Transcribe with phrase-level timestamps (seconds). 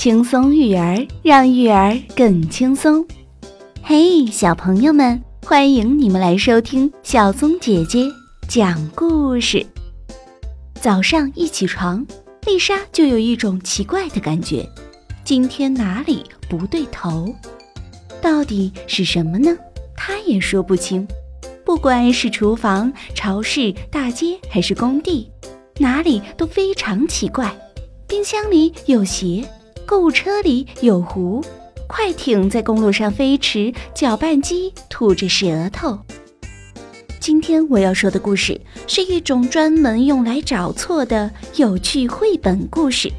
[0.00, 3.06] 轻松育儿，让育儿更轻松。
[3.82, 8.06] 嘿，小朋友们，欢迎你们来收听小松姐姐
[8.48, 9.66] 讲故事。
[10.80, 12.06] 早上一起床，
[12.46, 14.66] 丽莎就有一种奇怪的感觉，
[15.22, 17.34] 今天哪里不对头？
[18.22, 19.54] 到底是什么呢？
[19.94, 21.06] 她也说不清。
[21.62, 25.30] 不管是厨房、超市、大街还是工地，
[25.76, 27.54] 哪里都非常奇怪。
[28.08, 29.44] 冰箱里有鞋，
[29.90, 31.44] 购物车里有壶，
[31.88, 35.98] 快艇在公路上飞驰，搅拌机吐着舌头。
[37.18, 43.10] 今天我要说的故事是一种专门用来找错的有趣绘本故事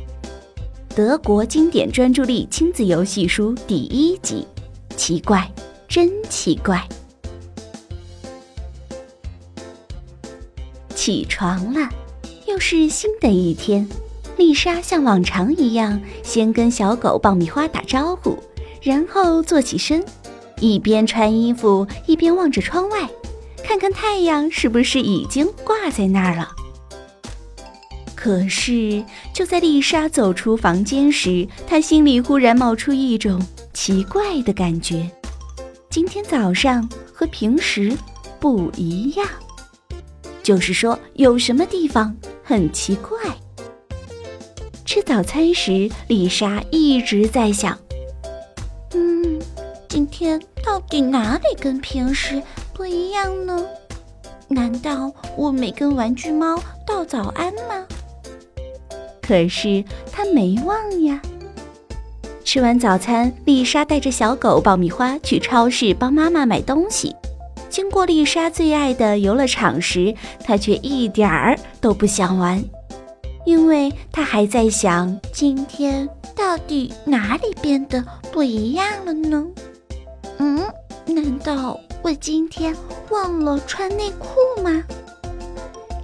[0.96, 4.48] ——德国经典专注力亲子游戏书第一集。
[4.96, 5.52] 奇怪，
[5.90, 6.88] 真奇怪！
[10.96, 11.90] 起床了，
[12.48, 13.86] 又是新的一天。
[14.42, 18.36] 丽莎像往常一样，先跟小狗爆米花打招呼，
[18.82, 20.04] 然后坐起身，
[20.60, 23.08] 一边穿衣服一边望着窗外，
[23.64, 26.50] 看看太阳是不是已经挂在那儿了。
[28.16, 33.40] 可是就在丽莎走出房间时，她心里忽然冒出一种
[33.74, 35.08] 奇怪的感觉：
[35.88, 37.96] 今天早上和平时
[38.40, 39.28] 不一样，
[40.42, 43.20] 就是说有什么地方很奇怪。
[44.94, 47.80] 吃早餐时，丽莎一直在想
[48.94, 49.40] ：“嗯，
[49.88, 53.66] 今天到底哪里跟平时不一样呢？
[54.50, 57.86] 难道我没跟玩具猫道早安吗？”
[59.24, 61.22] 可是她没忘呀。
[62.44, 67.16] 吃完早餐，丽莎带着小狗爆米花去超市帮妈妈买东西。
[67.70, 72.62] 经过丽莎最爱的游乐场时，她却一点儿都不想玩。
[73.46, 79.46] 因为他还在想，今天到底哪里变得不一样了呢？
[80.38, 80.60] 嗯，
[81.06, 82.76] 难道我今天
[83.10, 84.84] 忘了穿内裤吗？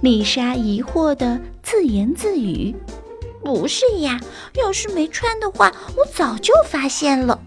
[0.00, 2.74] 丽莎疑惑地自言自语
[3.42, 4.20] ：“不是呀，
[4.54, 7.40] 要是没穿的话，我早就发现了。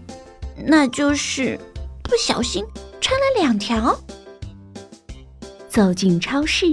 [0.64, 1.58] 那就是
[2.02, 2.64] 不小心
[3.00, 3.98] 穿了两条。”
[5.68, 6.66] 走进超市，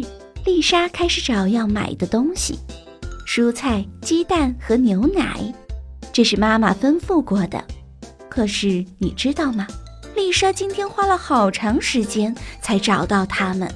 [0.44, 2.60] 丽莎开始找要买的东西。
[3.32, 5.54] 蔬菜、鸡蛋和牛奶，
[6.12, 7.64] 这是妈妈吩咐过的。
[8.28, 9.68] 可是你知道吗？
[10.16, 13.70] 丽莎今天花了好长时间才找到它们。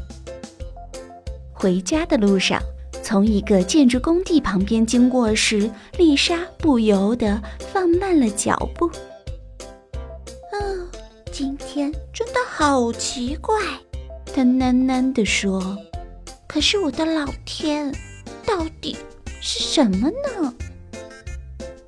[1.53, 2.59] 回家的路上，
[3.03, 7.40] 从一个建筑工地旁边经过时，丽莎不由得
[7.72, 8.90] 放慢了脚步。
[10.52, 10.90] 嗯，
[11.31, 13.56] 今天真的好奇怪，
[14.34, 15.78] 她喃喃地说。
[16.47, 17.94] 可是我的老天，
[18.47, 18.97] 到底……
[19.45, 20.53] 是什么呢？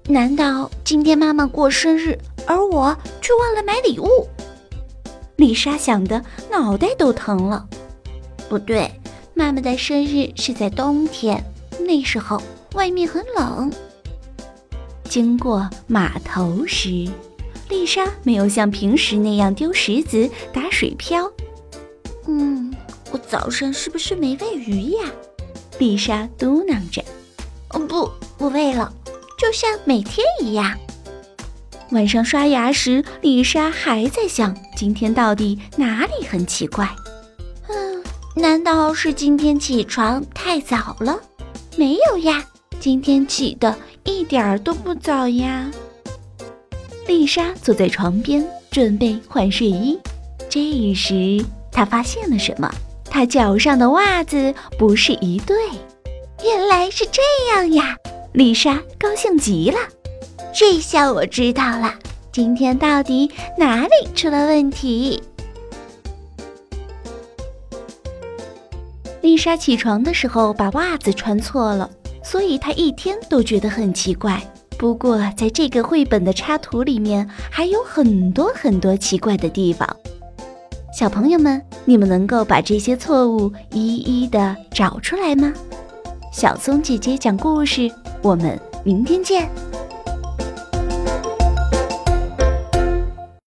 [0.09, 4.27] 难道今天妈妈过生日，而我却忘了买礼物？
[5.37, 6.21] 丽莎想的
[6.51, 7.65] 脑袋都疼了。
[8.49, 8.91] 不对，
[9.33, 11.41] 妈妈的生日是在冬天，
[11.79, 12.41] 那时候
[12.73, 13.71] 外面很冷。
[15.05, 17.07] 经过码头时，
[17.69, 21.31] 丽莎没有像平时那样丢石子、打水漂。
[22.27, 22.75] 嗯，
[23.13, 25.09] 我早上是不是没喂鱼呀？
[25.79, 27.01] 丽莎嘟囔着。
[27.79, 28.91] 不，不喂了，
[29.37, 30.77] 就像每天一样。
[31.91, 36.89] 晚上刷牙时，丽莎还在想今天到底哪里很奇怪。
[37.67, 38.03] 嗯，
[38.35, 41.19] 难道是今天起床太早了？
[41.77, 42.43] 没有呀，
[42.79, 45.69] 今天起的一点儿都不早呀。
[47.07, 49.99] 丽莎坐在床边准备换睡衣，
[50.49, 52.73] 这时她发现了什么？
[53.03, 55.55] 她脚上的袜子不是一对。
[56.45, 57.97] 原来是这样呀，
[58.33, 59.79] 丽莎高兴极了。
[60.53, 61.91] 这下我知道了，
[62.31, 65.23] 今天到底哪里出了问题？
[69.23, 71.89] 丽莎起床的时候把袜子穿错了，
[72.23, 74.39] 所以她一天都觉得很奇怪。
[74.77, 79.89] 不过，在这个绘本的插图里面还有很多很多奇怪的地方。
[80.93, 85.51] 小朋友们，你们能够把这些错误一一的找出来吗？
[86.37, 87.89] 小松姐姐讲故事，
[88.21, 89.49] 我们明天见。